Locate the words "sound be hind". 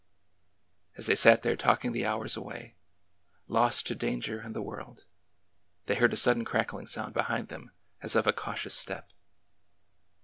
6.87-7.49